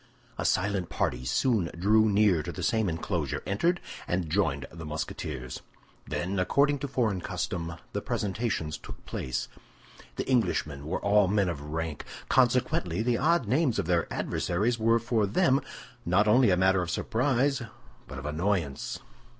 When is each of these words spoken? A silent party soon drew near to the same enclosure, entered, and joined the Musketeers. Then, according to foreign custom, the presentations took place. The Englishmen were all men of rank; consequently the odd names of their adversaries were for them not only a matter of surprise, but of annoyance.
A 0.39 0.45
silent 0.45 0.89
party 0.89 1.25
soon 1.25 1.69
drew 1.77 2.09
near 2.09 2.41
to 2.41 2.51
the 2.51 2.63
same 2.63 2.89
enclosure, 2.89 3.43
entered, 3.45 3.79
and 4.07 4.31
joined 4.31 4.65
the 4.71 4.83
Musketeers. 4.83 5.61
Then, 6.07 6.39
according 6.39 6.79
to 6.79 6.87
foreign 6.87 7.21
custom, 7.21 7.73
the 7.93 8.01
presentations 8.01 8.79
took 8.79 9.05
place. 9.05 9.47
The 10.15 10.27
Englishmen 10.27 10.87
were 10.87 11.01
all 11.05 11.27
men 11.27 11.49
of 11.49 11.61
rank; 11.61 12.03
consequently 12.29 13.03
the 13.03 13.19
odd 13.19 13.47
names 13.47 13.77
of 13.77 13.85
their 13.85 14.11
adversaries 14.11 14.79
were 14.79 14.97
for 14.97 15.27
them 15.27 15.61
not 16.03 16.27
only 16.27 16.49
a 16.49 16.57
matter 16.57 16.81
of 16.81 16.89
surprise, 16.89 17.61
but 18.07 18.17
of 18.17 18.25
annoyance. 18.25 19.01